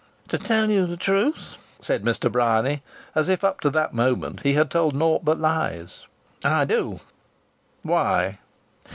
"To 0.29 0.39
tell 0.39 0.71
you 0.71 0.87
the 0.87 0.97
truth," 0.97 1.57
said 1.79 2.01
Mr. 2.03 2.31
Bryany, 2.31 2.81
as 3.13 3.29
if 3.29 3.43
up 3.43 3.59
to 3.61 3.69
that 3.69 3.93
moment 3.93 4.39
he 4.39 4.53
had 4.53 4.71
told 4.71 4.95
naught 4.95 5.23
but 5.23 5.37
lies, 5.39 6.07
"I 6.43 6.65
do." 6.65 7.01
"Why?" 7.83 8.39